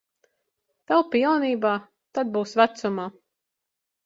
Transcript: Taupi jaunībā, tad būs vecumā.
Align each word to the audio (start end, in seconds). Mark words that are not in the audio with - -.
Taupi 0.91 1.21
jaunībā, 1.25 1.75
tad 2.19 2.33
būs 2.39 2.55
vecumā. 2.63 3.07